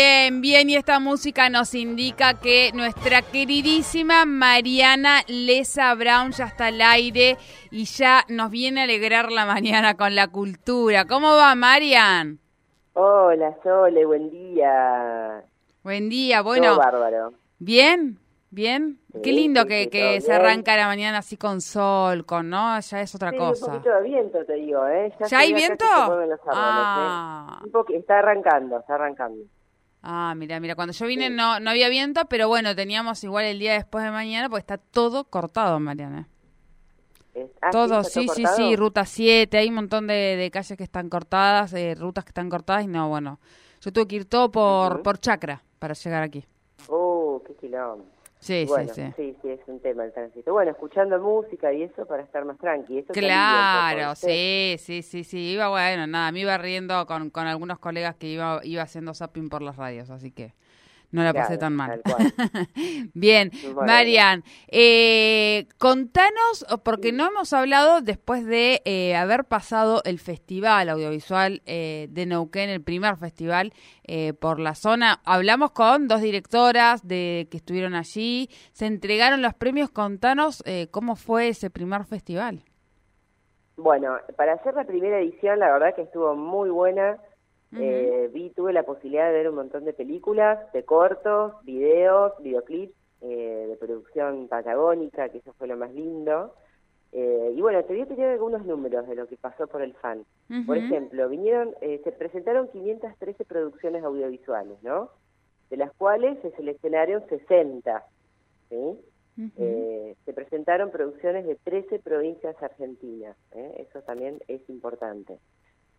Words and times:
Bien, 0.00 0.40
bien, 0.40 0.70
y 0.70 0.76
esta 0.76 1.00
música 1.00 1.50
nos 1.50 1.74
indica 1.74 2.34
que 2.34 2.70
nuestra 2.72 3.20
queridísima 3.20 4.24
Mariana 4.26 5.22
Lesa 5.26 5.92
Brown 5.96 6.30
ya 6.30 6.44
está 6.44 6.66
al 6.66 6.80
aire 6.80 7.36
y 7.72 7.84
ya 7.84 8.24
nos 8.28 8.48
viene 8.48 8.82
a 8.82 8.84
alegrar 8.84 9.32
la 9.32 9.44
mañana 9.44 9.96
con 9.96 10.14
la 10.14 10.28
cultura. 10.28 11.04
¿Cómo 11.06 11.34
va, 11.34 11.52
Marian? 11.56 12.38
Hola, 12.92 13.56
Sole, 13.64 14.06
buen 14.06 14.30
día. 14.30 15.42
Buen 15.82 16.08
día, 16.08 16.42
bueno. 16.42 16.66
Todo 16.68 16.78
bárbaro. 16.78 17.32
¿Bien? 17.58 18.20
¿Bien? 18.50 19.00
Sí, 19.14 19.20
Qué 19.20 19.32
lindo 19.32 19.62
sí, 19.62 19.66
que, 19.68 19.82
sí, 19.84 19.90
que 19.90 20.20
se 20.20 20.28
bien. 20.30 20.40
arranca 20.40 20.76
la 20.76 20.86
mañana 20.86 21.18
así 21.18 21.36
con 21.36 21.60
sol, 21.60 22.24
con, 22.24 22.48
¿no? 22.48 22.78
Ya 22.78 23.00
es 23.00 23.12
otra 23.16 23.32
cosa. 23.32 23.66
un 23.66 23.72
poquito 23.72 23.96
de 23.96 24.02
viento, 24.02 24.44
te 24.44 24.52
digo, 24.54 24.86
¿eh? 24.86 25.12
¿Ya 25.28 25.38
hay 25.40 25.52
viento? 25.52 25.84
árboles, 25.84 26.38
Ah. 26.52 27.62
¿eh? 27.64 27.70
Un 27.74 27.96
está 27.96 28.20
arrancando, 28.20 28.78
está 28.78 28.94
arrancando. 28.94 29.42
Ah, 30.02 30.34
mira, 30.36 30.60
mira, 30.60 30.74
cuando 30.74 30.92
yo 30.92 31.06
vine 31.06 31.28
Sí. 31.28 31.34
no, 31.34 31.58
no 31.60 31.70
había 31.70 31.88
viento, 31.88 32.24
pero 32.26 32.48
bueno, 32.48 32.74
teníamos 32.74 33.22
igual 33.24 33.44
el 33.46 33.58
día 33.58 33.72
después 33.74 34.04
de 34.04 34.10
mañana 34.10 34.48
porque 34.48 34.60
está 34.60 34.78
todo 34.78 35.24
cortado, 35.24 35.78
Mariana. 35.80 36.28
Ah, 37.60 37.70
todo, 37.70 38.00
¿está 38.00 38.10
sí, 38.20 38.26
todo 38.26 38.34
sí, 38.34 38.42
cortado? 38.42 38.56
sí, 38.56 38.76
ruta 38.76 39.04
7, 39.04 39.58
hay 39.58 39.68
un 39.68 39.74
montón 39.74 40.06
de, 40.06 40.14
de 40.36 40.50
calles 40.50 40.76
que 40.76 40.82
están 40.84 41.08
cortadas, 41.08 41.70
de 41.70 41.94
rutas 41.94 42.24
que 42.24 42.30
están 42.30 42.48
cortadas 42.48 42.84
y 42.84 42.88
no, 42.88 43.08
bueno, 43.08 43.38
yo 43.80 43.92
tuve 43.92 44.08
que 44.08 44.16
ir 44.16 44.24
todo 44.24 44.50
por, 44.50 45.02
por 45.02 45.18
chacra 45.18 45.62
para 45.78 45.94
llegar 45.94 46.22
aquí. 46.22 46.44
Uh, 46.88 47.40
qué 47.46 47.54
quilombo. 47.54 48.04
Sí, 48.40 48.64
bueno, 48.68 48.94
sí, 48.94 49.02
sí. 49.02 49.12
sí, 49.16 49.36
sí, 49.42 49.50
es 49.50 49.60
un 49.66 49.80
tema 49.80 50.04
el 50.04 50.12
tránsito. 50.12 50.52
Bueno, 50.52 50.70
escuchando 50.70 51.18
música 51.18 51.72
y 51.72 51.82
eso 51.82 52.06
para 52.06 52.22
estar 52.22 52.44
más 52.44 52.58
tranqui. 52.58 52.98
Eso 52.98 53.12
Claro, 53.12 54.14
sí, 54.14 54.76
sí, 54.78 55.02
sí, 55.02 55.24
sí, 55.24 55.52
iba 55.52 55.68
bueno, 55.68 56.06
nada, 56.06 56.30
me 56.30 56.40
iba 56.40 56.56
riendo 56.56 57.04
con, 57.06 57.30
con 57.30 57.46
algunos 57.46 57.78
colegas 57.78 58.14
que 58.16 58.28
iba, 58.28 58.60
iba 58.62 58.82
haciendo 58.82 59.12
zapping 59.12 59.48
por 59.48 59.62
las 59.62 59.76
radios, 59.76 60.10
así 60.10 60.30
que 60.30 60.52
no 61.10 61.22
la 61.22 61.32
pasé 61.32 61.56
tan 61.58 61.74
mal. 61.74 62.02
tal 62.02 62.14
cual. 62.14 62.32
Bien, 63.14 63.50
Bueno. 63.62 63.82
Marian, 63.82 64.44
eh, 64.68 65.66
contanos, 65.78 66.66
porque 66.84 67.12
no 67.12 67.28
hemos 67.28 67.52
hablado 67.52 68.00
después 68.00 68.44
de 68.44 68.82
eh, 68.84 69.16
haber 69.16 69.44
pasado 69.44 70.02
el 70.04 70.18
Festival 70.18 70.88
Audiovisual 70.88 71.62
eh, 71.66 72.08
de 72.10 72.26
Neuquén, 72.26 72.68
el 72.68 72.82
primer 72.82 73.16
festival 73.16 73.72
eh, 74.04 74.32
por 74.32 74.58
la 74.58 74.74
zona. 74.74 75.20
Hablamos 75.24 75.72
con 75.72 76.08
dos 76.08 76.20
directoras 76.20 77.06
de 77.06 77.46
que 77.50 77.58
estuvieron 77.58 77.94
allí, 77.94 78.48
se 78.72 78.86
entregaron 78.86 79.42
los 79.42 79.54
premios. 79.54 79.90
Contanos 79.90 80.62
eh, 80.66 80.88
cómo 80.90 81.16
fue 81.16 81.48
ese 81.48 81.70
primer 81.70 82.04
festival. 82.04 82.64
Bueno, 83.76 84.16
para 84.36 84.54
hacer 84.54 84.74
la 84.74 84.84
primera 84.84 85.20
edición, 85.20 85.58
la 85.60 85.70
verdad 85.70 85.94
que 85.94 86.02
estuvo 86.02 86.34
muy 86.34 86.70
buena. 86.70 87.18
Eh, 87.76 88.30
vi, 88.32 88.50
tuve 88.50 88.72
la 88.72 88.84
posibilidad 88.84 89.26
de 89.28 89.34
ver 89.34 89.48
un 89.50 89.56
montón 89.56 89.84
de 89.84 89.92
películas, 89.92 90.72
de 90.72 90.84
cortos, 90.84 91.52
videos, 91.64 92.32
videoclips 92.42 92.94
eh, 93.20 93.66
de 93.68 93.76
producción 93.76 94.48
patagónica, 94.48 95.28
que 95.28 95.38
eso 95.38 95.52
fue 95.54 95.68
lo 95.68 95.76
más 95.76 95.92
lindo. 95.92 96.54
Eh, 97.12 97.52
y 97.56 97.60
bueno, 97.60 97.82
te 97.84 97.94
voy 97.94 98.02
a 98.02 98.06
tener 98.06 98.30
algunos 98.30 98.64
números 98.66 99.06
de 99.08 99.14
lo 99.14 99.26
que 99.26 99.36
pasó 99.36 99.66
por 99.66 99.82
el 99.82 99.94
fan. 99.94 100.24
Por 100.66 100.76
ejemplo, 100.76 101.28
vinieron, 101.28 101.74
eh, 101.80 102.00
se 102.04 102.12
presentaron 102.12 102.68
513 102.68 103.44
producciones 103.44 104.04
audiovisuales, 104.04 104.82
¿no? 104.82 105.10
De 105.70 105.76
las 105.76 105.92
cuales 105.94 106.38
se 106.42 106.50
seleccionaron 106.52 107.26
60, 107.28 108.04
¿sí? 108.68 108.76
Ujú. 109.38 109.52
Eh, 109.56 110.16
se 110.24 110.32
presentaron 110.32 110.90
producciones 110.90 111.46
de 111.46 111.54
13 111.56 112.00
provincias 112.00 112.60
argentinas, 112.62 113.36
¿eh? 113.52 113.86
eso 113.88 114.02
también 114.02 114.40
es 114.48 114.68
importante. 114.68 115.38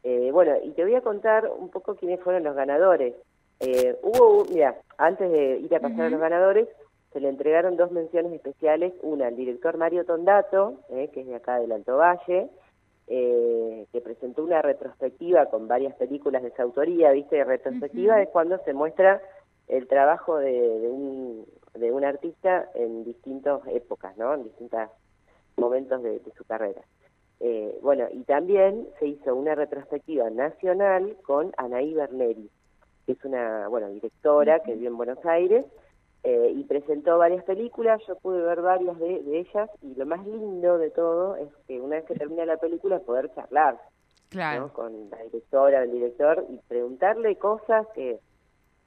Eh, 0.04 0.30
bueno, 0.32 0.54
y 0.64 0.72
te 0.72 0.84
voy 0.84 0.96
a 0.96 1.02
contar 1.02 1.50
un 1.50 1.70
poco 1.70 1.96
quiénes 1.96 2.20
fueron 2.22 2.44
los 2.44 2.56
ganadores. 2.56 3.16
Eh, 3.60 3.98
hubo, 4.02 4.46
mira, 4.46 4.78
antes 4.98 5.30
de 5.30 5.60
ir 5.60 5.76
a 5.76 5.80
pasar 5.80 6.02
a 6.02 6.10
los 6.10 6.20
ganadores, 6.20 6.68
se 7.12 7.20
le 7.20 7.28
entregaron 7.28 7.76
dos 7.76 7.92
menciones 7.92 8.32
especiales, 8.34 8.94
una 9.02 9.28
al 9.28 9.36
director 9.36 9.78
Mario 9.78 10.06
Tondato, 10.06 10.76
eh, 10.90 11.10
que 11.12 11.22
es 11.22 11.28
de 11.28 11.36
acá 11.36 11.60
del 11.60 11.72
Alto 11.72 11.98
Valle, 11.98 12.50
eh, 13.08 13.88
que 13.92 14.02
presentó 14.02 14.44
una 14.44 14.62
retrospectiva 14.62 15.48
con 15.48 15.68
varias 15.68 15.96
películas 15.96 16.44
de 16.44 16.52
su 16.52 16.62
autoría, 16.62 17.12
¿viste? 17.12 17.44
Retrospectiva 17.44 18.22
es 18.22 18.30
cuando 18.30 18.60
se 18.60 18.74
muestra 18.74 19.22
el 19.68 19.88
trabajo 19.88 20.38
de, 20.38 20.52
de 20.52 20.88
un, 20.88 21.46
de 21.74 21.92
un 21.92 22.06
artista 22.06 22.70
en 22.76 23.04
distintas 23.04 23.60
épocas, 23.68 24.16
¿no? 24.18 24.36
En 24.36 24.44
distintos 24.44 24.90
momentos 25.58 26.04
de, 26.04 26.20
de 26.20 26.32
su 26.38 26.46
carrera. 26.46 26.82
Eh, 27.42 27.78
bueno, 27.82 28.08
y 28.12 28.24
también 28.24 28.88
se 29.00 29.08
hizo 29.08 29.34
una 29.36 29.56
retrospectiva 29.56 30.30
nacional 30.30 31.16
con 31.26 31.54
Anaí 31.58 31.94
Berneri, 31.94 32.50
que 33.06 33.14
es 33.14 33.24
una, 33.24 33.68
bueno, 33.70 33.90
directora 33.90 34.60
que 34.60 34.74
vive 34.74 34.88
en 34.88 34.98
Buenos 34.98 35.26
Aires, 35.26 35.66
eh, 36.24 36.52
y 36.54 36.64
presentó 36.66 37.18
varias 37.18 37.46
películas, 37.46 38.02
yo 38.06 38.18
pude 38.18 38.42
ver 38.42 38.62
varias 38.62 39.00
de, 39.00 39.22
de 39.24 39.40
ellas, 39.40 39.70
y 39.82 39.96
lo 39.96 40.06
más 40.06 40.26
lindo 40.28 40.78
de 40.78 40.90
todo 40.90 41.38
es 41.38 41.48
que 41.66 41.80
una 41.80 41.96
vez 41.96 42.06
que 42.06 42.16
termina 42.16 42.46
la 42.46 42.58
película 42.58 43.00
poder 43.00 43.34
charlar, 43.34 43.80
Claro. 44.30 44.62
¿no? 44.68 44.74
con 44.74 45.10
la 45.10 45.18
directora, 45.24 45.84
el 45.84 45.92
director, 45.92 46.46
y 46.50 46.58
preguntarle 46.68 47.38
cosas 47.38 47.88
que, 47.96 48.20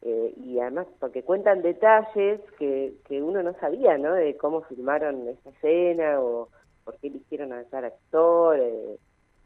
eh, 0.03 0.35
y 0.37 0.61
además 0.61 0.87
porque 1.01 1.23
cuentan 1.23 1.63
detalles 1.63 2.41
que, 2.59 2.93
que 3.09 3.23
uno 3.23 3.43
no 3.43 3.55
sabía, 3.55 3.97
¿no? 3.99 4.15
De 4.15 4.37
cómo 4.37 4.61
filmaron 4.63 5.27
esa 5.29 5.51
escena 5.51 6.21
o 6.21 6.49
por 6.85 6.99
qué 6.99 7.09
eligieron 7.09 7.53
a 7.53 7.65
tal 7.65 7.85
actor, 7.85 8.59
eh, 8.59 8.99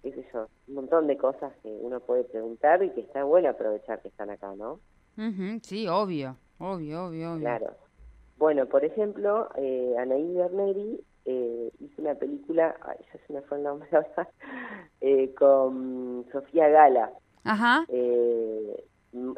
qué 0.03 0.13
sé 0.13 0.27
yo, 0.33 0.47
un 0.69 0.75
montón 0.75 1.07
de 1.07 1.17
cosas 1.17 1.53
que 1.63 1.69
uno 1.69 2.01
puede 2.01 2.25
preguntar 2.25 2.83
y 2.83 2.91
que 2.91 3.01
está 3.03 3.25
bueno 3.25 3.49
aprovechar 3.51 4.01
que 4.01 4.09
están 4.09 4.31
acá, 4.31 4.55
¿no? 4.57 4.81
Ujú, 5.17 5.61
Sí, 5.63 5.89
obvio, 5.89 6.37
obvio, 6.59 7.07
obvio, 7.07 7.33
obvio. 7.33 7.41
Claro. 7.41 7.77
Bueno, 8.37 8.67
por 8.67 8.85
ejemplo, 8.85 9.49
eh, 9.57 9.95
Anaí 9.99 10.35
Berneri 10.35 11.01
eh, 11.25 11.71
hizo 11.81 12.03
una 12.03 12.15
película, 12.15 12.77
ay, 12.83 12.99
ya 13.13 13.27
se 13.27 13.33
me 13.33 13.41
fue 13.43 13.59
el 13.59 13.65
nombre 13.65 13.89
eh, 15.01 15.35
con 15.35 16.27
Sofía 16.33 16.69
Gala, 16.69 17.13
Ajá, 17.45 17.85
eh, 17.89 18.85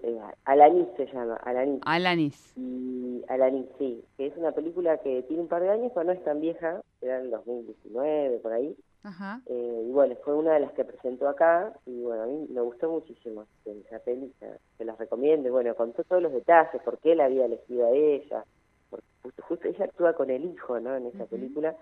eh, 0.03 0.19
Alanis 0.44 0.89
se 0.97 1.06
llama, 1.06 1.37
Alanis. 1.37 1.81
Alanis. 1.84 2.53
Y 2.56 3.25
Alanis, 3.28 3.66
sí, 3.78 4.05
que 4.16 4.27
es 4.27 4.37
una 4.37 4.53
película 4.53 4.99
que 4.99 5.22
tiene 5.25 5.43
un 5.43 5.49
par 5.49 5.62
de 5.62 5.71
años, 5.71 5.93
pero 5.94 6.05
no 6.05 6.12
es 6.12 6.22
tan 6.25 6.41
vieja, 6.41 6.83
era 7.00 7.21
en 7.21 7.31
2019, 7.31 8.38
por 8.38 8.53
ahí. 8.53 8.77
Ajá. 9.03 9.41
Eh, 9.47 9.84
y 9.87 9.91
bueno, 9.93 10.17
fue 10.25 10.34
una 10.34 10.55
de 10.55 10.61
las 10.61 10.72
que 10.72 10.84
presentó 10.84 11.28
acá 11.28 11.72
y 11.87 12.03
bueno, 12.03 12.25
a 12.25 12.27
mí 12.27 12.47
me 12.50 12.61
gustó 12.61 12.91
muchísimo 12.91 13.47
esa 13.65 14.00
peli, 14.00 14.33
se, 14.77 14.84
las 14.84 14.99
recomiendo. 14.99 15.49
Y 15.49 15.53
bueno, 15.53 15.75
contó 15.75 16.03
todos 16.05 16.22
los 16.22 16.33
detalles, 16.33 16.83
por 16.83 16.99
qué 16.99 17.15
la 17.15 17.27
había 17.27 17.47
elegido 17.47 17.87
a 17.87 17.91
ella, 17.91 18.44
porque 18.91 19.06
justo, 19.22 19.43
justo 19.44 19.69
ella 19.69 19.84
actúa 19.84 20.15
con 20.15 20.31
el 20.31 20.44
hijo, 20.44 20.81
¿no? 20.81 20.97
En 20.97 21.06
esa 21.06 21.27
película, 21.27 21.77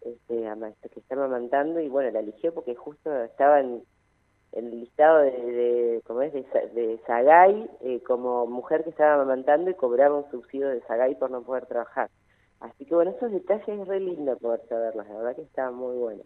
este, 0.00 0.34
que 0.90 1.00
está 1.00 1.14
amamantando 1.14 1.80
y 1.80 1.88
bueno, 1.88 2.10
la 2.10 2.20
eligió 2.20 2.52
porque 2.52 2.74
justo 2.74 3.14
estaba 3.24 3.60
en 3.60 3.82
el 4.54 4.70
listado 4.70 5.18
de, 5.18 5.30
de 5.30 6.02
¿cómo 6.06 6.22
es? 6.22 6.32
De, 6.32 6.42
de 6.74 7.00
Sagay 7.06 7.68
eh, 7.80 8.00
como 8.06 8.46
mujer 8.46 8.84
que 8.84 8.90
estaba 8.90 9.14
amamantando 9.14 9.70
y 9.70 9.74
cobraba 9.74 10.16
un 10.16 10.30
subsidio 10.30 10.68
de 10.68 10.80
Sagay 10.82 11.16
por 11.16 11.30
no 11.30 11.42
poder 11.42 11.66
trabajar. 11.66 12.10
Así 12.60 12.86
que 12.86 12.94
bueno, 12.94 13.10
esos 13.10 13.30
detalles 13.30 13.68
es 13.68 13.88
re 13.88 14.00
lindo 14.00 14.36
poder 14.38 14.60
saberlos, 14.68 15.06
la 15.08 15.14
verdad 15.16 15.36
que 15.36 15.42
está 15.42 15.70
muy 15.70 15.96
bueno. 15.96 16.22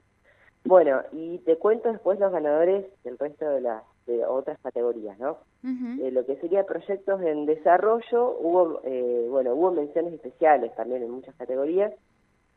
Bueno, 0.65 1.03
y 1.13 1.39
te 1.39 1.57
cuento 1.57 1.91
después 1.91 2.21
los 2.21 2.31
ganadores 2.31 2.85
del 3.03 3.19
resto 3.19 3.49
de 3.49 3.61
las 3.61 3.83
de 4.07 4.25
otras 4.25 4.59
categorías, 4.61 5.19
¿no? 5.19 5.39
Eh, 5.63 6.11
lo 6.11 6.25
que 6.25 6.37
sería 6.37 6.65
proyectos 6.65 7.21
en 7.23 7.45
desarrollo, 7.45 8.39
hubo, 8.41 8.81
eh, 8.85 9.27
bueno, 9.29 9.55
hubo 9.55 9.71
menciones 9.71 10.15
especiales 10.15 10.75
también 10.77 11.03
en 11.03 11.11
muchas 11.11 11.35
categorías, 11.37 11.93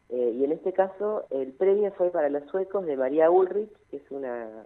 eh, 0.09 0.33
y 0.33 0.43
en 0.45 0.53
este 0.53 0.71
caso 0.71 1.25
el 1.29 1.51
premio 1.53 1.91
fue 1.93 2.09
para 2.09 2.29
los 2.29 2.43
suecos 2.49 2.85
de 2.85 2.95
María 2.95 3.29
Ulrich, 3.29 3.71
que 3.89 3.97
es 3.97 4.11
una, 4.11 4.65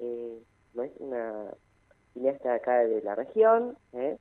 eh, 0.00 0.38
¿no 0.74 0.82
es? 0.82 0.92
una 0.98 1.54
cineasta 2.14 2.54
acá 2.54 2.84
de 2.84 3.02
la 3.02 3.14
región. 3.14 3.76
¿eh? 3.92 4.18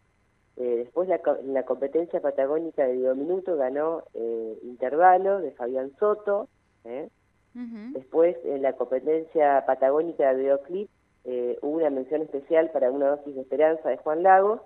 Eh, 0.57 0.75
después 0.77 1.07
la, 1.07 1.21
la 1.45 1.63
competencia 1.63 2.19
patagónica 2.21 2.85
de 2.85 2.95
Minuto 3.15 3.55
ganó 3.55 4.03
eh, 4.13 4.59
Intervalo 4.63 5.39
de 5.39 5.51
Fabián 5.51 5.91
Soto, 5.97 6.49
¿eh? 6.83 7.09
Después, 7.53 8.37
en 8.45 8.61
la 8.61 8.73
competencia 8.73 9.65
patagónica 9.65 10.29
de 10.29 10.39
videoclip, 10.39 10.89
eh, 11.25 11.57
hubo 11.61 11.77
una 11.77 11.89
mención 11.89 12.21
especial 12.21 12.69
para 12.71 12.91
Una 12.91 13.09
dosis 13.09 13.35
de 13.35 13.41
esperanza 13.41 13.89
de 13.89 13.97
Juan 13.97 14.23
Lagos 14.23 14.61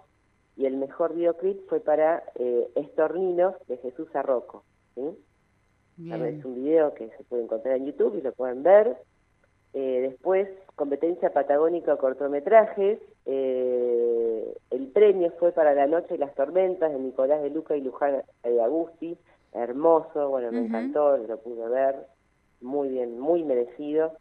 y 0.56 0.66
el 0.66 0.78
mejor 0.78 1.16
videoclip 1.16 1.68
fue 1.68 1.80
para 1.80 2.24
eh, 2.36 2.70
Estorninos 2.76 3.56
de 3.68 3.78
Jesús 3.78 4.08
Arroco. 4.16 4.64
¿sí? 4.96 5.02
Es 5.98 6.46
un 6.46 6.56
video 6.56 6.94
que 6.94 7.10
se 7.18 7.24
puede 7.24 7.44
encontrar 7.44 7.78
en 7.78 7.86
YouTube 7.86 8.18
y 8.18 8.22
lo 8.22 8.32
pueden 8.34 8.64
ver. 8.64 8.98
Eh, 9.74 10.02
después, 10.10 10.48
competencia 10.76 11.32
patagónica 11.32 11.98
cortometrajes. 11.98 13.00
Eh, 13.26 14.58
el 14.70 14.88
premio 14.90 15.32
fue 15.40 15.52
para 15.52 15.74
La 15.74 15.88
Noche 15.88 16.16
y 16.16 16.18
las 16.18 16.34
Tormentas 16.36 16.92
de 16.92 17.00
Nicolás 17.00 17.42
de 17.42 17.50
Luca 17.50 17.76
y 17.76 17.82
Luján 17.82 18.22
de 18.44 18.62
Agusti. 18.62 19.18
Hermoso, 19.54 20.30
bueno, 20.30 20.52
me 20.52 20.66
encantó, 20.66 21.18
lo 21.18 21.38
pude 21.38 21.68
ver. 21.70 21.96
Muy 22.62 22.90
bien, 22.90 23.20
muy 23.20 23.44
merecido. 23.44 24.14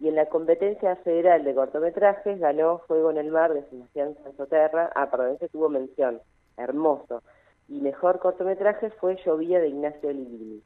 Y 0.00 0.08
en 0.08 0.16
la 0.16 0.26
competencia 0.26 0.96
federal 0.96 1.44
de 1.44 1.54
cortometrajes 1.54 2.38
ganó 2.38 2.78
Fuego 2.86 3.10
en 3.10 3.18
el 3.18 3.30
Mar 3.30 3.54
de 3.54 3.62
Sebastián 3.70 4.16
Sanzoterra. 4.22 4.90
Ah, 4.94 5.10
perdón, 5.10 5.36
ese 5.36 5.48
tuvo 5.48 5.68
mención. 5.68 6.20
Hermoso. 6.56 7.22
Y 7.68 7.80
mejor 7.80 8.18
cortometraje 8.18 8.90
fue 8.90 9.16
Llovía 9.24 9.60
de 9.60 9.68
Ignacio 9.68 10.12
Livini. 10.12 10.62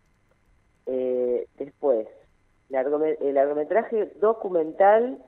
Eh, 0.87 1.47
después, 1.59 2.09
el 2.71 3.35
largometraje 3.35 4.13
documental, 4.21 5.19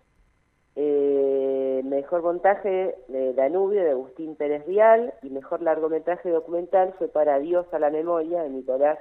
eh, 0.77 1.83
mejor 1.85 2.23
montaje 2.23 2.95
de 3.09 3.35
Danubio 3.35 3.83
de 3.83 3.91
Agustín 3.91 4.37
Pérez 4.37 4.67
Vial 4.67 5.15
y 5.23 5.31
mejor 5.31 5.63
largometraje 5.63 6.31
documental 6.31 6.95
fue 6.99 7.09
para 7.09 7.39
Dios 7.39 7.67
a 7.73 7.79
la 7.79 7.91
memoria 7.91 8.43
de 8.43 8.51
Nicolás 8.51 8.99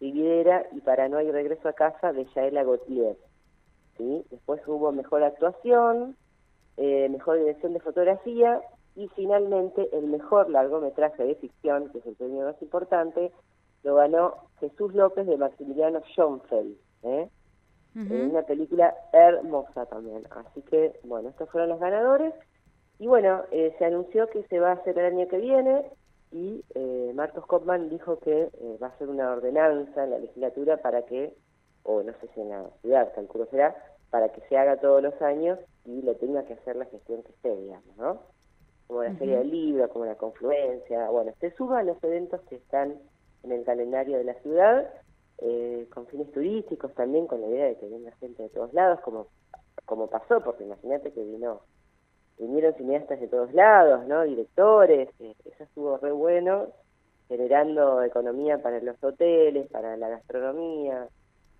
Riviera 0.00 0.66
y 0.72 0.80
para 0.80 1.08
No 1.08 1.18
hay 1.18 1.30
regreso 1.30 1.68
a 1.68 1.74
casa 1.74 2.12
de 2.12 2.26
Yaela 2.34 2.64
Gautier. 2.64 3.16
¿sí? 3.96 4.24
Después 4.30 4.60
hubo 4.66 4.92
mejor 4.92 5.22
actuación, 5.22 6.16
eh, 6.76 7.08
mejor 7.08 7.38
dirección 7.38 7.72
de 7.72 7.80
fotografía 7.80 8.60
y 8.94 9.08
finalmente 9.08 9.88
el 9.92 10.06
mejor 10.06 10.50
largometraje 10.50 11.24
de 11.24 11.34
ficción, 11.36 11.90
que 11.90 11.98
es 11.98 12.06
el 12.06 12.16
premio 12.16 12.44
más 12.44 12.60
importante, 12.60 13.30
lo 13.82 13.94
ganó 13.94 14.34
Jesús 14.60 14.94
López 14.94 15.26
de 15.26 15.36
Maximiliano 15.36 16.00
Schoenfeld, 16.14 16.76
¿eh? 17.04 17.28
Una 17.96 18.42
película 18.42 18.94
hermosa 19.12 19.86
también. 19.86 20.24
Así 20.30 20.60
que, 20.62 21.00
bueno, 21.04 21.30
estos 21.30 21.48
fueron 21.50 21.70
los 21.70 21.80
ganadores. 21.80 22.34
Y 22.98 23.06
bueno, 23.06 23.42
eh, 23.50 23.74
se 23.78 23.84
anunció 23.84 24.28
que 24.28 24.42
se 24.44 24.58
va 24.58 24.70
a 24.70 24.74
hacer 24.74 24.98
el 24.98 25.06
año 25.06 25.28
que 25.28 25.38
viene 25.38 25.84
y 26.32 26.64
eh, 26.74 27.12
Marcos 27.14 27.46
Kopman 27.46 27.88
dijo 27.88 28.18
que 28.18 28.50
eh, 28.52 28.78
va 28.82 28.88
a 28.88 28.98
ser 28.98 29.08
una 29.08 29.30
ordenanza 29.30 30.04
en 30.04 30.10
la 30.10 30.18
legislatura 30.18 30.78
para 30.78 31.02
que, 31.02 31.34
o 31.82 32.02
no 32.02 32.12
sé 32.20 32.28
si 32.34 32.40
en 32.40 32.50
la 32.50 32.70
ciudad, 32.82 33.12
calculo 33.14 33.46
será, 33.46 33.76
para 34.10 34.30
que 34.30 34.40
se 34.48 34.56
haga 34.56 34.76
todos 34.76 35.02
los 35.02 35.20
años 35.22 35.58
y 35.84 36.02
lo 36.02 36.14
tenga 36.16 36.44
que 36.44 36.54
hacer 36.54 36.76
la 36.76 36.86
gestión 36.86 37.22
que 37.22 37.32
esté, 37.32 37.56
digamos, 37.56 37.96
¿no? 37.96 38.20
Como 38.86 39.02
la 39.02 39.14
Feria 39.14 39.38
del 39.38 39.50
Libro, 39.50 39.88
como 39.88 40.04
la 40.04 40.14
Confluencia, 40.14 41.08
bueno, 41.10 41.32
se 41.40 41.50
suban 41.52 41.86
los 41.86 42.02
eventos 42.04 42.40
que 42.42 42.56
están 42.56 42.94
en 43.42 43.52
el 43.52 43.64
calendario 43.64 44.18
de 44.18 44.24
la 44.24 44.34
ciudad, 44.34 44.88
eh, 45.38 45.86
con 45.92 46.06
fines 46.06 46.30
turísticos 46.32 46.94
también, 46.94 47.26
con 47.26 47.40
la 47.40 47.48
idea 47.48 47.66
de 47.66 47.76
que 47.76 47.86
venga 47.88 48.10
gente 48.16 48.42
de 48.42 48.48
todos 48.48 48.72
lados, 48.72 49.00
como, 49.00 49.28
como 49.84 50.08
pasó, 50.08 50.42
porque 50.42 50.64
imagínate 50.64 51.12
que 51.12 51.22
vino 51.22 51.62
vinieron 52.38 52.74
cineastas 52.74 53.20
de 53.20 53.28
todos 53.28 53.52
lados, 53.54 54.06
¿no? 54.06 54.22
Directores, 54.24 55.08
eh, 55.20 55.34
eso 55.44 55.64
estuvo 55.64 55.96
re 55.98 56.12
bueno, 56.12 56.68
generando 57.28 58.02
economía 58.02 58.62
para 58.62 58.80
los 58.80 59.02
hoteles, 59.02 59.68
para 59.68 59.96
la 59.96 60.08
gastronomía, 60.08 61.08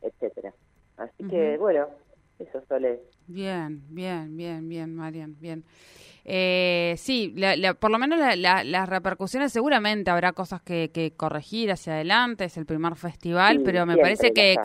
etcétera. 0.03 0.53
Así 0.97 1.25
que, 1.29 1.59
bueno, 1.59 1.89
eso 2.39 2.63
suele... 2.69 3.01
Bien, 3.27 3.83
bien, 3.89 4.37
bien, 4.37 4.69
bien, 4.69 4.95
Marian, 4.95 5.37
bien. 5.41 5.65
Eh, 6.29 6.97
sí, 6.99 7.33
por 7.79 7.93
lo 7.93 8.01
menos 8.01 8.19
las 8.37 8.89
repercusiones 8.89 9.53
seguramente 9.53 10.11
habrá 10.11 10.33
cosas 10.33 10.61
que, 10.61 11.13
corregir 11.17 11.71
hacia 11.71 11.93
adelante, 11.93 12.47
es 12.47 12.57
el 12.57 12.67
primer 12.67 12.97
festival, 12.97 13.61
pero 13.65 13.87
me 13.87 13.97
parece 13.97 14.33
que, 14.33 14.57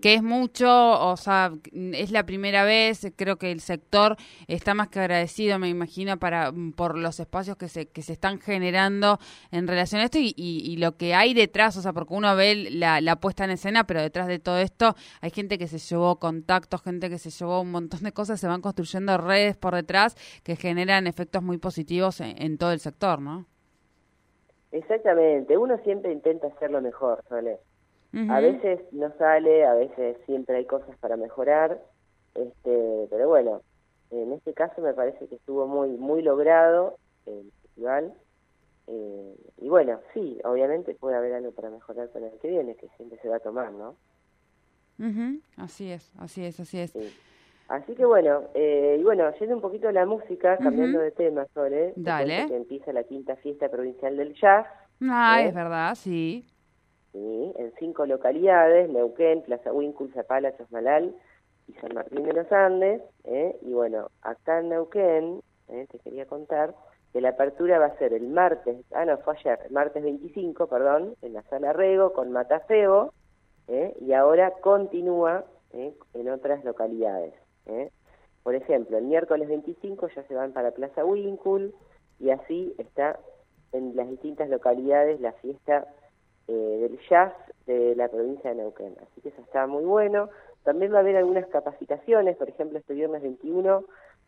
que, 0.00 0.14
es 0.14 0.22
mucho, 0.22 0.68
o 0.70 1.16
sea, 1.16 1.52
es 1.72 2.12
la 2.12 2.24
primera 2.24 2.62
vez, 2.62 3.04
creo 3.16 3.36
que 3.36 3.50
el 3.50 3.60
sector 3.60 4.16
está 4.46 4.74
más 4.74 4.86
que 4.86 5.00
agradecido, 5.00 5.58
me 5.58 5.68
imagino, 5.68 6.18
para 6.18 6.52
por 6.76 6.96
los 6.96 7.18
espacios 7.18 7.56
que 7.56 7.68
se, 7.68 7.86
que 7.86 8.02
se 8.02 8.12
están 8.12 8.38
generando 8.38 9.18
en 9.50 9.66
relación 9.66 10.00
a 10.02 10.04
esto 10.04 10.18
y, 10.20 10.76
lo 10.76 10.96
que 10.96 11.14
hay 11.14 11.34
detrás, 11.34 11.76
o 11.78 11.82
sea, 11.82 11.92
porque 11.94 12.14
uno 12.14 12.36
ve 12.36 12.68
la, 12.70 13.00
la 13.00 13.16
puesta 13.16 13.44
en 13.44 13.50
escena, 13.50 13.88
pero 13.88 14.02
detrás 14.02 14.28
de 14.28 14.38
todo 14.38 14.58
esto 14.58 14.94
hay 15.20 15.30
gente 15.30 15.58
que 15.58 15.66
se 15.66 15.78
llevó 15.78 16.20
contactos, 16.20 16.82
gente 16.82 17.10
que 17.10 17.18
se 17.18 17.30
llevó 17.30 17.62
un 17.62 17.72
montón 17.72 18.02
de 18.02 18.12
cosas, 18.12 18.38
se 18.38 18.46
van 18.46 18.60
construyendo 18.60 19.16
redes 19.18 19.56
por 19.56 19.74
detrás 19.74 20.16
que 20.44 20.54
generan 20.54 20.75
generan 20.76 21.06
efectos 21.06 21.42
muy 21.42 21.56
positivos 21.56 22.20
en, 22.20 22.58
todo 22.58 22.70
el 22.70 22.80
sector, 22.80 23.18
¿no? 23.18 23.46
Exactamente, 24.72 25.56
uno 25.56 25.78
siempre 25.84 26.12
intenta 26.12 26.48
hacerlo 26.48 26.82
mejor, 26.82 27.24
¿vale? 27.30 27.58
A 28.28 28.40
veces 28.40 28.80
no 28.92 29.10
sale, 29.18 29.64
a 29.64 29.74
veces 29.74 30.16
siempre 30.26 30.56
hay 30.56 30.64
cosas 30.66 30.96
para 30.98 31.16
mejorar, 31.16 31.80
este, 32.34 33.06
pero 33.10 33.28
bueno, 33.28 33.62
en 34.10 34.32
este 34.32 34.52
caso 34.52 34.82
me 34.82 34.92
parece 34.92 35.26
que 35.28 35.34
estuvo 35.36 35.66
muy 35.66 35.90
muy 35.90 36.22
logrado 36.22 36.98
el 37.26 37.50
festival. 37.62 38.14
Eh, 38.86 39.34
y 39.58 39.68
bueno, 39.68 40.00
sí, 40.14 40.38
obviamente 40.44 40.94
puede 40.94 41.16
haber 41.16 41.34
algo 41.34 41.52
para 41.52 41.70
mejorar 41.70 42.08
para 42.10 42.28
el 42.28 42.38
que 42.38 42.48
viene, 42.48 42.74
que 42.76 42.88
siempre 42.96 43.18
se 43.20 43.28
va 43.28 43.36
a 43.36 43.40
tomar, 43.40 43.72
¿no? 43.72 43.96
Así 45.56 45.90
es, 45.90 46.12
así 46.18 46.44
es, 46.44 46.60
así 46.60 46.78
es. 46.78 46.92
Así 47.68 47.94
que 47.94 48.04
bueno, 48.04 48.44
eh, 48.54 48.96
y 49.00 49.02
bueno, 49.02 49.30
yendo 49.38 49.56
un 49.56 49.60
poquito 49.60 49.88
a 49.88 49.92
la 49.92 50.06
música, 50.06 50.56
cambiando 50.58 51.00
de 51.00 51.10
tema, 51.10 51.46
Sole, 51.52 51.92
Dale. 51.96 52.46
que 52.46 52.56
empieza 52.56 52.92
la 52.92 53.04
quinta 53.04 53.36
fiesta 53.36 53.68
provincial 53.68 54.16
del 54.16 54.34
jazz. 54.34 54.66
Ah, 55.02 55.42
¿eh? 55.42 55.48
es 55.48 55.54
verdad, 55.54 55.94
sí. 55.96 56.46
Sí, 57.12 57.52
en 57.58 57.72
cinco 57.78 58.06
localidades, 58.06 58.88
Neuquén, 58.90 59.42
Plaza 59.42 59.72
Huíncul, 59.72 60.12
Zapala, 60.12 60.56
Chosmalal 60.56 61.14
y 61.66 61.72
San 61.74 61.94
Martín 61.94 62.22
de 62.22 62.32
los 62.32 62.52
Andes. 62.52 63.02
¿eh? 63.24 63.58
Y 63.62 63.72
bueno, 63.72 64.10
acá 64.22 64.60
en 64.60 64.68
Neuquén, 64.68 65.40
¿eh? 65.68 65.86
te 65.90 65.98
quería 65.98 66.26
contar, 66.26 66.74
que 67.12 67.20
la 67.20 67.30
apertura 67.30 67.78
va 67.78 67.86
a 67.86 67.98
ser 67.98 68.12
el 68.12 68.28
martes, 68.28 68.84
ah 68.92 69.06
no, 69.06 69.16
fue 69.18 69.34
ayer, 69.38 69.58
el 69.64 69.72
martes 69.72 70.02
25, 70.02 70.66
perdón, 70.66 71.14
en 71.22 71.32
la 71.32 71.42
Sala 71.44 71.72
Rego 71.72 72.12
con 72.12 72.30
Matafeo, 72.30 73.14
¿eh? 73.68 73.96
y 74.00 74.12
ahora 74.12 74.50
continúa 74.60 75.44
¿eh? 75.72 75.94
en 76.14 76.28
otras 76.28 76.62
localidades. 76.64 77.32
¿Eh? 77.66 77.90
Por 78.42 78.54
ejemplo, 78.54 78.98
el 78.98 79.04
miércoles 79.04 79.48
25 79.48 80.08
ya 80.14 80.22
se 80.24 80.34
van 80.34 80.52
para 80.52 80.70
Plaza 80.70 81.04
Winkle 81.04 81.72
y 82.20 82.30
así 82.30 82.74
está 82.78 83.18
en 83.72 83.96
las 83.96 84.08
distintas 84.08 84.48
localidades 84.48 85.20
la 85.20 85.32
fiesta 85.32 85.86
eh, 86.48 86.52
del 86.52 86.98
jazz 87.08 87.32
de 87.66 87.96
la 87.96 88.08
provincia 88.08 88.50
de 88.50 88.56
Neuquén. 88.56 88.96
Así 89.02 89.20
que 89.20 89.30
eso 89.30 89.42
está 89.42 89.66
muy 89.66 89.84
bueno. 89.84 90.30
También 90.62 90.92
va 90.92 90.98
a 90.98 91.00
haber 91.00 91.16
algunas 91.16 91.46
capacitaciones, 91.48 92.36
por 92.36 92.48
ejemplo, 92.48 92.78
este 92.78 92.94
viernes 92.94 93.22
21 93.22 93.84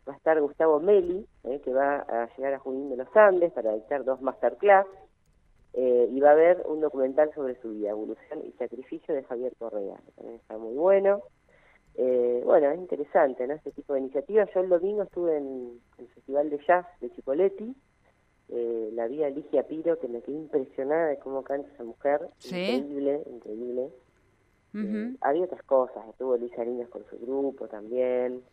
va 0.07 0.13
a 0.13 0.17
estar 0.17 0.39
Gustavo 0.41 0.79
Meli, 0.79 1.25
¿eh? 1.45 1.61
que 1.63 1.73
va 1.73 1.99
a 1.99 2.27
llegar 2.35 2.53
a 2.53 2.59
Junín 2.59 2.89
de 2.89 2.97
los 2.97 3.15
Andes 3.15 3.53
para 3.53 3.73
dictar 3.73 4.03
dos 4.03 4.21
masterclass. 4.21 4.85
y 5.73 6.19
va 6.19 6.29
a 6.29 6.33
haber 6.33 6.63
un 6.67 6.81
documental 6.81 7.31
sobre 7.33 7.55
su 7.61 7.69
vida, 7.69 7.91
evolución 7.91 8.41
y 8.43 8.51
sacrificio 8.53 9.15
de 9.15 9.23
Javier 9.23 9.53
Correa, 9.57 9.95
que 10.05 10.11
también 10.11 10.35
está 10.35 10.57
muy 10.57 10.75
bueno. 10.75 11.21
Eh, 12.01 12.41
bueno, 12.45 12.71
es 12.71 12.79
interesante, 12.79 13.45
¿no? 13.45 13.55
Este 13.55 13.71
tipo 13.71 13.93
de 13.93 13.99
iniciativas. 13.99 14.49
Yo 14.55 14.61
el 14.61 14.69
domingo 14.69 15.03
estuve 15.03 15.35
en 15.35 15.81
el 15.97 16.07
Festival 16.07 16.49
de 16.49 16.57
Jazz 16.65 16.85
de 17.01 17.11
Chipoletti, 17.11 17.75
eh, 18.47 18.89
la 18.93 19.05
vi 19.07 19.21
a 19.21 19.29
Ligia 19.29 19.63
Piro, 19.63 19.99
que 19.99 20.07
me 20.07 20.21
quedé 20.21 20.37
impresionada 20.37 21.07
de 21.07 21.19
cómo 21.19 21.43
canta 21.43 21.69
esa 21.73 21.83
mujer. 21.83 22.21
Increíble, 22.45 23.21
increíble. 23.29 23.89
Eh, 24.75 25.15
había 25.19 25.43
otras 25.43 25.61
cosas, 25.63 26.07
estuvo 26.07 26.37
Luisa 26.37 26.61
Arinas 26.61 26.87
con 26.87 27.03
su 27.09 27.19
grupo 27.19 27.67
también. 27.67 28.43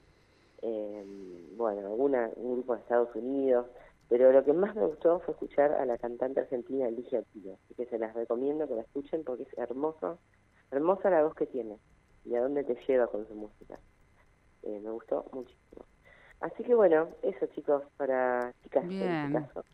bueno, 1.56 1.86
alguna, 1.86 2.28
un 2.34 2.54
grupo 2.54 2.74
de 2.74 2.80
Estados 2.80 3.14
Unidos. 3.14 3.66
Pero 4.08 4.32
lo 4.32 4.44
que 4.44 4.54
más 4.54 4.74
me 4.74 4.86
gustó 4.86 5.20
fue 5.20 5.34
escuchar 5.34 5.70
a 5.70 5.86
la 5.86 5.98
cantante 5.98 6.40
argentina 6.40 6.90
Ligia 6.90 7.22
Piro. 7.32 7.58
Así 7.64 7.74
que 7.74 7.86
se 7.86 7.98
las 7.98 8.12
recomiendo 8.14 8.66
que 8.66 8.74
la 8.74 8.82
escuchen 8.82 9.22
porque 9.22 9.44
es 9.44 9.56
hermoso, 9.56 10.18
hermosa 10.72 11.10
la 11.10 11.22
voz 11.22 11.36
que 11.36 11.46
tiene 11.46 11.78
y 12.26 12.34
a 12.34 12.42
dónde 12.42 12.64
te 12.64 12.74
lleva 12.86 13.06
con 13.06 13.26
su 13.26 13.34
música. 13.34 13.78
Eh, 14.62 14.80
me 14.82 14.90
gustó 14.90 15.24
muchísimo. 15.32 15.84
Así 16.40 16.62
que 16.64 16.74
bueno, 16.74 17.08
eso 17.22 17.46
chicos, 17.54 17.82
para 17.96 18.52
chicas 18.62 18.84
en 18.84 19.02
este 19.02 19.32
caso, 19.32 19.64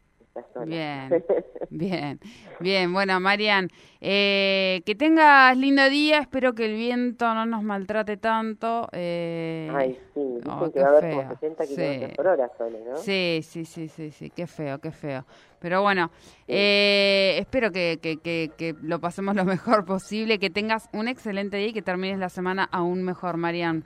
Bien, 0.65 1.25
bien, 1.71 2.21
bien. 2.61 2.93
Bueno, 2.93 3.21
Marian, 3.21 3.69
eh, 4.01 4.83
que 4.87 4.95
tengas 4.95 5.57
lindo 5.57 5.89
día. 5.91 6.21
Espero 6.21 6.55
que 6.55 6.67
el 6.67 6.77
viento 6.77 7.35
no 7.35 7.45
nos 7.45 7.63
maltrate 7.63 8.17
tanto. 8.17 8.89
Eh... 8.93 9.71
Ay, 9.75 9.99
sí, 10.15 10.21
dicen 10.21 10.51
oh, 10.51 10.71
que 10.73 10.81
va 10.81 10.87
a 10.87 10.91
haber 10.91 11.17
como 11.17 11.29
60 11.29 11.67
kilómetros 11.67 12.13
por 12.13 12.27
hora, 12.27 12.51
Sole, 12.57 12.81
¿no? 12.83 12.97
Sí, 12.97 13.41
sí, 13.43 13.65
sí, 13.65 13.89
sí, 13.89 14.11
sí, 14.11 14.31
qué 14.31 14.47
feo, 14.47 14.79
qué 14.79 14.91
feo. 14.91 15.25
Pero 15.59 15.83
bueno, 15.83 16.11
eh, 16.49 17.37
espero 17.39 17.71
que, 17.71 17.99
que, 18.01 18.17
que, 18.17 18.51
que, 18.57 18.75
lo 18.83 19.01
pasemos 19.01 19.37
lo 19.37 19.45
mejor 19.45 19.85
posible, 19.85 20.39
que 20.39 20.51
tengas 20.51 20.89
un 20.93 21.09
excelente 21.09 21.59
día 21.59 21.69
y 21.69 21.73
que 21.73 21.83
termines 21.83 22.19
la 22.19 22.31
semana 22.31 22.69
aún 22.73 23.03
mejor, 23.03 23.37
Marian. 23.37 23.85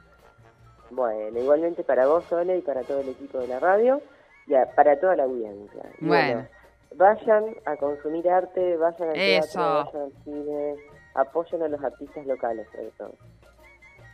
Bueno, 0.91 1.41
igualmente 1.41 1.83
para 1.83 2.07
vos, 2.07 2.25
Sole, 2.27 2.59
y 2.59 2.61
para 2.61 2.83
todo 2.83 3.01
el 3.01 3.09
equipo 3.09 3.39
de 3.39 3.49
la 3.49 3.59
radio 3.59 4.01
ya, 4.47 4.67
para 4.75 4.99
toda 4.99 5.17
la 5.17 5.25
audiencia. 5.25 5.83
Bueno. 6.01 6.47
Vayan 6.95 7.45
a 7.67 7.77
consumir 7.77 8.29
arte, 8.29 8.77
vayan 8.79 9.09
al 9.11 9.15
teatro, 9.15 9.61
vayan 9.61 10.03
al 10.03 10.13
cine, 10.25 10.75
apoyen 11.15 11.63
a 11.63 11.69
los 11.69 11.85
artistas 11.85 12.27
locales 12.27 12.67
sobre 12.73 12.91
todo. 12.97 13.15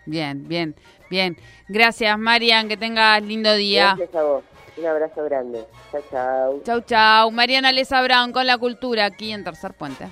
Bien, 0.05 0.49
bien, 0.49 0.75
bien. 1.09 1.37
Gracias, 1.69 2.19
Marian, 2.19 2.69
que 2.69 2.77
tengas 2.77 3.23
lindo 3.23 3.55
día. 3.55 3.95
Gracias 3.97 4.15
a 4.17 4.23
vos. 4.25 4.45
Un 4.77 4.87
abrazo 4.87 5.23
grande. 5.25 5.65
Chao, 5.93 6.03
chao. 6.11 6.61
Chau, 6.65 6.81
chau. 6.81 7.31
Mariana 7.31 7.71
Lesa 7.73 8.03
Brown 8.03 8.33
con 8.33 8.47
la 8.47 8.59
cultura 8.59 9.05
aquí 9.05 9.31
en 9.31 9.45
Tercer 9.45 9.75
Puente. 9.75 10.09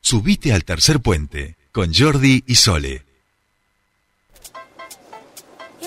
Subite 0.00 0.52
al 0.52 0.64
Tercer 0.64 1.00
Puente 1.00 1.56
con 1.74 1.92
Jordi 1.92 2.44
y 2.46 2.54
Sole. 2.54 3.04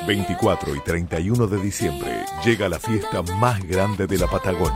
24 0.06 0.76
y 0.76 0.80
31 0.82 1.48
de 1.48 1.62
diciembre 1.62 2.26
llega 2.44 2.68
la 2.68 2.78
fiesta 2.78 3.22
más 3.22 3.64
grande 3.64 4.06
de 4.06 4.18
la 4.18 4.28
Patagonia. 4.28 4.76